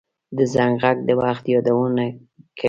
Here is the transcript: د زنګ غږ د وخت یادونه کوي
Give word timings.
د 0.37 0.39
زنګ 0.53 0.73
غږ 0.81 0.97
د 1.07 1.09
وخت 1.21 1.43
یادونه 1.53 2.03
کوي 2.13 2.19